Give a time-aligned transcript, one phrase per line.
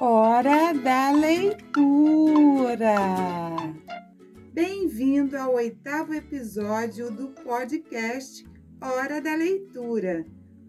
[0.00, 2.94] Hora da leitura!
[4.54, 8.46] Bem-vindo ao oitavo episódio do podcast
[8.80, 10.24] Hora da Leitura,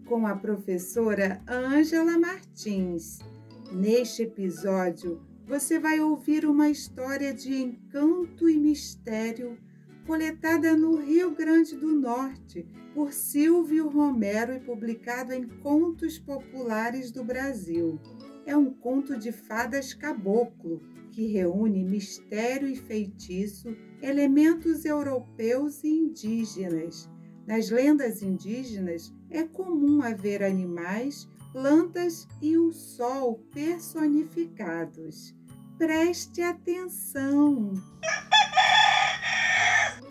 [0.06, 3.20] com a professora Ângela Martins.
[3.70, 9.56] Neste episódio, você vai ouvir uma história de encanto e mistério
[10.08, 17.22] coletada no Rio Grande do Norte por Silvio Romero e publicado em Contos Populares do
[17.22, 17.96] Brasil
[18.46, 27.08] é um conto de fadas caboclo que reúne mistério e feitiço, elementos europeus e indígenas.
[27.46, 35.34] Nas lendas indígenas é comum haver animais, plantas e o sol personificados.
[35.76, 37.72] Preste atenção!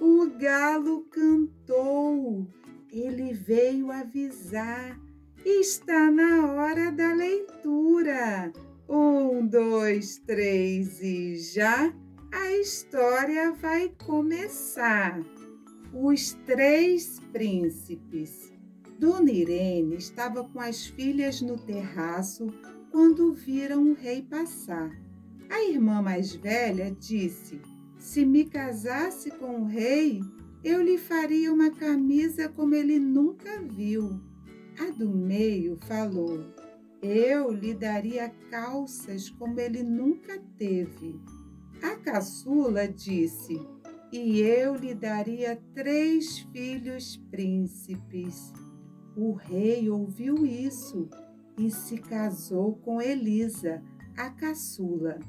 [0.01, 2.47] O galo cantou,
[2.91, 4.99] ele veio avisar
[5.45, 8.51] Está na hora da leitura.
[8.89, 11.93] Um, dois, três e já
[12.31, 15.21] a história vai começar.
[15.93, 18.51] Os Três Príncipes.
[18.99, 22.47] Dona Irene estava com as filhas no terraço
[22.91, 24.91] quando viram o rei passar.
[25.49, 27.61] A irmã mais velha disse:
[27.97, 30.21] Se me casasse com o rei,
[30.63, 34.28] eu lhe faria uma camisa como ele nunca viu.
[34.79, 36.45] A do meio falou:
[37.01, 41.19] Eu lhe daria calças como ele nunca teve.
[41.83, 43.59] A caçula disse:
[44.09, 48.53] E eu lhe daria três filhos príncipes.
[49.17, 51.09] O rei ouviu isso
[51.57, 53.83] e se casou com Elisa,
[54.15, 55.19] a caçula.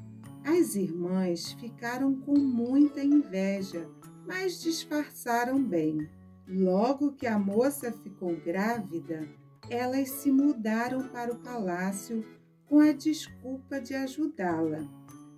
[0.45, 3.85] As irmãs ficaram com muita inveja,
[4.25, 6.09] mas disfarçaram bem.
[6.47, 9.27] Logo que a moça ficou grávida,
[9.71, 12.25] elas se mudaram para o palácio
[12.67, 14.85] com a desculpa de ajudá-la.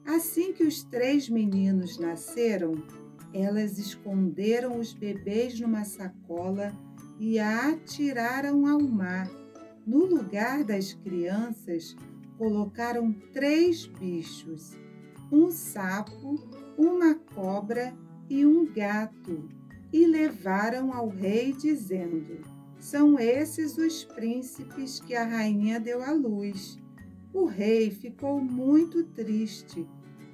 [0.03, 2.73] Assim que os três meninos nasceram,
[3.31, 6.73] elas esconderam os bebês numa sacola
[7.19, 9.29] e a atiraram ao mar.
[9.85, 11.95] No lugar das crianças,
[12.35, 14.75] colocaram três bichos:
[15.31, 16.39] um sapo,
[16.75, 17.93] uma cobra
[18.27, 19.47] e um gato,
[19.91, 22.52] e levaram ao rei, dizendo:
[22.83, 26.77] são esses os príncipes que a rainha deu à luz.
[27.33, 29.87] O rei ficou muito triste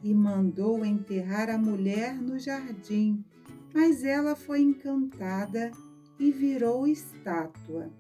[0.04, 3.24] e mandou enterrar a mulher no jardim,
[3.72, 5.70] mas ela foi encantada
[6.18, 7.94] e virou estátua.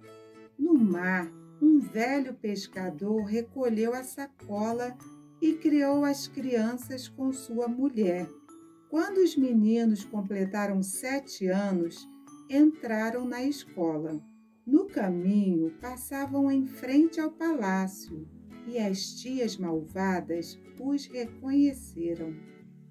[0.57, 4.97] No mar, um velho pescador recolheu a sacola
[5.39, 8.27] e criou as crianças com sua mulher.
[8.89, 12.09] Quando os meninos completaram sete anos,
[12.49, 14.19] entraram na escola.
[14.69, 18.27] No caminho, passavam em frente ao palácio
[18.67, 22.35] e as tias malvadas os reconheceram.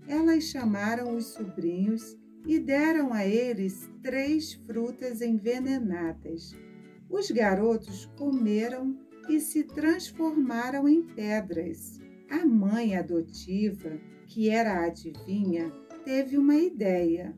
[0.08, 6.52] Elas chamaram os sobrinhos e deram a eles três frutas envenenadas.
[7.08, 12.00] Os garotos comeram e se transformaram em pedras.
[12.28, 15.70] A mãe adotiva, que era adivinha,
[16.04, 17.36] teve uma ideia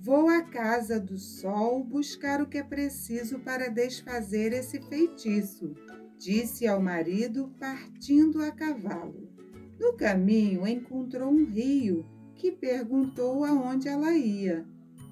[0.00, 5.74] Vou à casa do sol buscar o que é preciso para desfazer esse feitiço,
[6.16, 9.28] disse ao marido, partindo a cavalo.
[9.78, 14.64] No caminho encontrou um rio que perguntou aonde ela ia.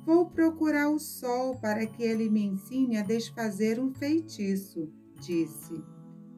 [0.04, 4.88] Vou procurar o sol para que ele me ensine a desfazer um feitiço,
[5.20, 5.82] disse.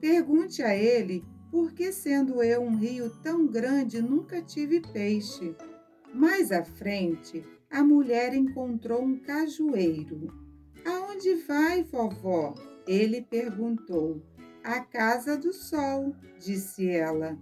[0.00, 5.54] Pergunte a ele por que, sendo eu um rio tão grande, nunca tive peixe.
[6.14, 10.32] Mais à frente, a mulher encontrou um cajueiro.
[10.84, 12.54] Aonde vai, vovó?
[12.86, 14.22] Ele perguntou.
[14.64, 17.38] À casa do sol, disse ela.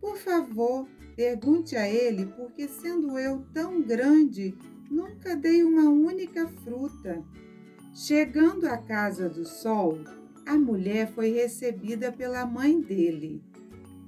[0.00, 4.54] Por favor, pergunte a ele, porque sendo eu tão grande,
[4.90, 7.22] nunca dei uma única fruta.
[7.94, 9.98] Chegando à casa do sol,
[10.46, 13.42] a mulher foi recebida pela mãe dele,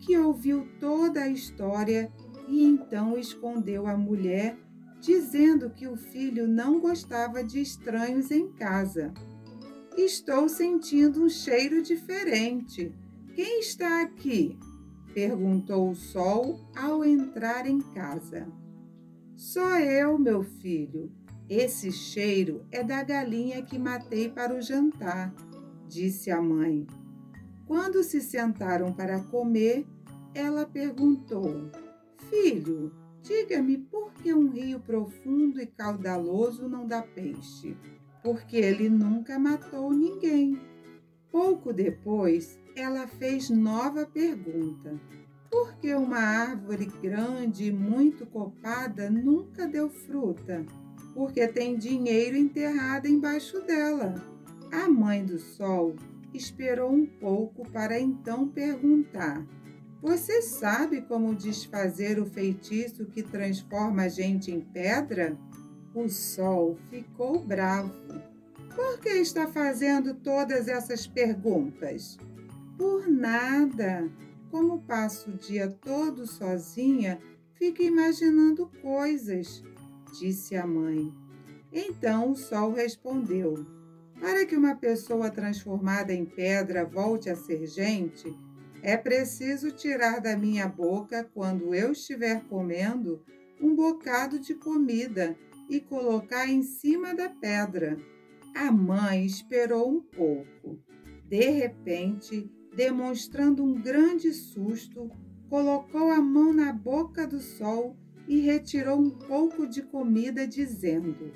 [0.00, 2.12] que ouviu toda a história
[2.48, 4.56] e então escondeu a mulher
[5.04, 9.12] dizendo que o filho não gostava de estranhos em casa.
[9.96, 12.90] Estou sentindo um cheiro diferente.
[13.34, 14.58] Quem está aqui?
[15.12, 18.48] perguntou o sol ao entrar em casa.
[19.36, 21.12] Sou eu, meu filho.
[21.48, 25.32] Esse cheiro é da galinha que matei para o jantar,
[25.86, 26.86] disse a mãe.
[27.66, 29.86] Quando se sentaram para comer,
[30.34, 31.70] ela perguntou:
[32.30, 32.90] Filho,
[33.24, 37.74] Diga-me por que um rio profundo e caudaloso não dá peixe?
[38.22, 40.60] Porque ele nunca matou ninguém.
[41.32, 45.00] Pouco depois, ela fez nova pergunta.
[45.50, 50.62] Porque uma árvore grande e muito copada nunca deu fruta?
[51.14, 54.16] Porque tem dinheiro enterrado embaixo dela.
[54.70, 55.96] A mãe do sol
[56.34, 59.42] esperou um pouco para então perguntar:
[60.04, 65.34] Você sabe como desfazer o feitiço que transforma a gente em pedra?
[65.94, 67.90] O sol ficou bravo.
[68.76, 72.18] Por que está fazendo todas essas perguntas?
[72.76, 74.06] Por nada.
[74.50, 77.18] Como passo o dia todo sozinha,
[77.54, 79.64] fico imaginando coisas,
[80.20, 81.14] disse a mãe.
[81.72, 83.64] Então o sol respondeu:
[84.20, 88.43] Para que uma pessoa transformada em pedra volte a ser gente,
[88.84, 93.24] é preciso tirar da minha boca, quando eu estiver comendo,
[93.58, 95.34] um bocado de comida
[95.70, 97.96] e colocar em cima da pedra.
[98.54, 100.78] A mãe esperou um pouco.
[101.26, 102.46] De repente,
[102.76, 105.10] demonstrando um grande susto,
[105.48, 107.96] colocou a mão na boca do sol
[108.28, 111.32] e retirou um pouco de comida, dizendo: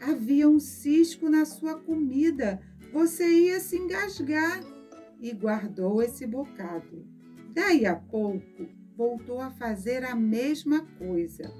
[0.00, 2.60] Havia um cisco na sua comida,
[2.92, 4.77] você ia se engasgar.
[5.20, 7.04] E guardou esse bocado.
[7.52, 11.52] Daí a pouco, voltou a fazer a mesma coisa.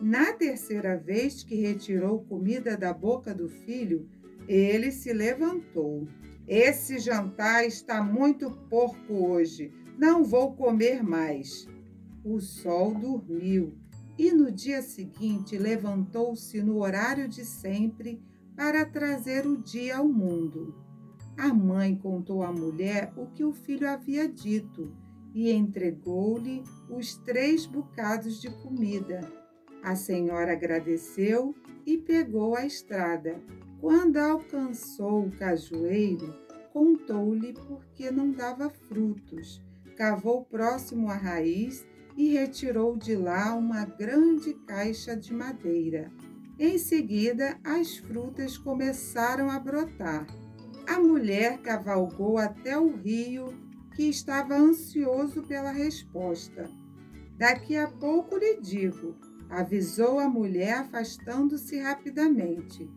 [0.00, 4.08] Na terceira vez que retirou comida da boca do filho,
[4.48, 6.08] ele se levantou.
[6.46, 9.72] Esse jantar está muito porco hoje.
[9.96, 11.68] Não vou comer mais.
[12.24, 13.74] O sol dormiu
[14.18, 18.22] e no dia seguinte levantou-se no horário de sempre
[18.54, 20.81] para trazer o dia ao mundo.
[21.42, 24.94] A mãe contou à mulher o que o filho havia dito
[25.34, 29.28] e entregou-lhe os três bocados de comida.
[29.82, 31.52] A senhora agradeceu
[31.84, 33.42] e pegou a estrada.
[33.80, 36.32] Quando alcançou o cajueiro,
[36.72, 39.60] contou-lhe porque não dava frutos.
[39.96, 41.84] Cavou próximo à raiz
[42.16, 46.08] e retirou de lá uma grande caixa de madeira.
[46.56, 50.24] Em seguida, as frutas começaram a brotar.
[50.86, 53.54] A mulher cavalgou até o rio,
[53.94, 56.68] que estava ansioso pela resposta.
[57.36, 59.16] Daqui a pouco lhe digo,
[59.48, 62.88] avisou a mulher, afastando-se rapidamente.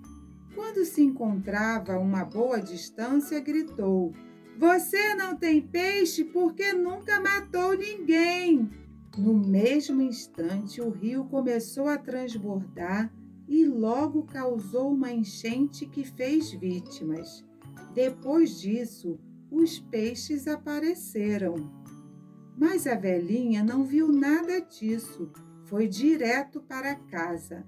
[0.55, 4.13] Quando se encontrava a uma boa distância, gritou:
[4.57, 8.69] Você não tem peixe porque nunca matou ninguém.
[9.17, 13.13] No mesmo instante, o rio começou a transbordar
[13.47, 17.44] e logo causou uma enchente que fez vítimas.
[17.95, 19.17] Depois disso,
[19.49, 21.55] os peixes apareceram.
[22.55, 25.31] Mas a velhinha não viu nada disso
[25.65, 27.65] foi direto para casa.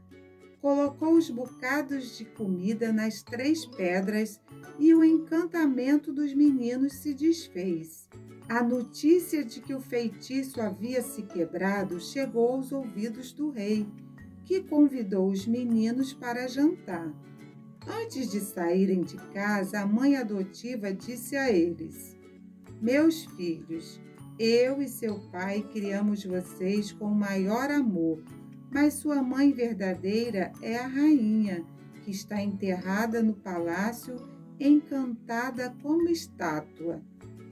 [0.61, 4.39] Colocou os bocados de comida nas três pedras
[4.79, 8.07] e o encantamento dos meninos se desfez.
[8.49, 13.87] A notícia de que o feitiço havia se quebrado chegou aos ouvidos do rei,
[14.45, 17.11] que convidou os meninos para jantar.
[17.87, 22.15] Antes de saírem de casa, a mãe adotiva disse a eles:
[22.81, 23.99] Meus filhos,
[24.37, 28.21] eu e seu pai criamos vocês com o maior amor,
[28.69, 31.65] mas sua mãe verdadeira é a rainha,
[32.03, 34.15] que está enterrada no palácio,
[34.59, 37.01] encantada como estátua.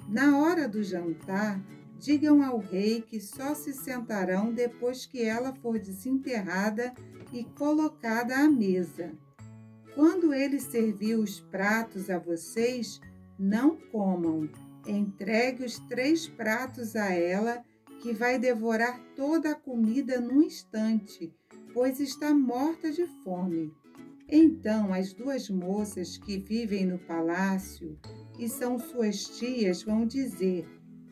[0.09, 1.63] Na hora do jantar,
[1.97, 6.93] digam ao rei que só se sentarão depois que ela for desenterrada
[7.33, 9.13] e colocada à mesa.
[9.95, 12.99] Quando ele servir os pratos a vocês,
[13.39, 14.49] não comam
[14.87, 17.63] Entregue os três pratos a ela,
[18.01, 21.33] que vai devorar toda a comida num instante,
[21.73, 23.73] pois está morta de fome.
[24.29, 27.97] Então as duas moças que vivem no palácio
[28.37, 30.67] e são suas tias vão dizer: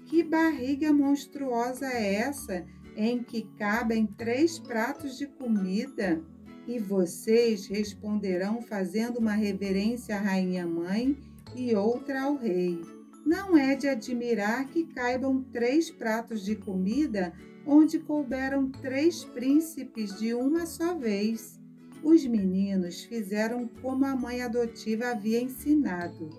[0.06, 2.64] Que barriga monstruosa é essa
[2.96, 6.24] em que cabem três pratos de comida?
[6.68, 11.18] E vocês responderão fazendo uma reverência à Rainha Mãe
[11.56, 12.80] e outra ao Rei.
[13.26, 17.34] Não é de admirar que caibam três pratos de comida
[17.66, 21.60] onde couberam três príncipes de uma só vez.
[22.04, 26.30] Os meninos fizeram como a mãe adotiva havia ensinado.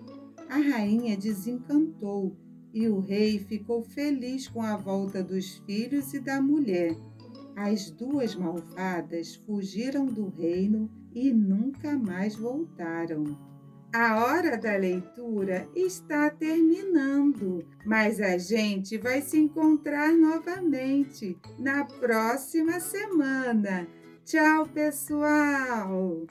[0.48, 2.36] A rainha desencantou
[2.72, 6.94] e o rei ficou feliz com a volta dos filhos e da mulher.
[7.56, 13.24] As duas malvadas fugiram do reino e nunca mais voltaram.
[13.94, 22.80] A hora da leitura está terminando, mas a gente vai se encontrar novamente na próxima
[22.80, 23.86] semana.
[24.24, 26.26] Tchau, pessoal!